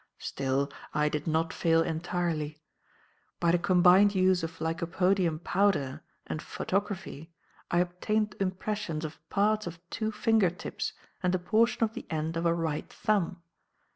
[0.17, 2.59] Still, I did not fail entirely.
[3.39, 7.31] By the combined use of lycopodium powder and photography
[7.69, 12.35] I obtained impressions of parts of two finger tips and a portion of the end
[12.35, 13.43] of a right thumb.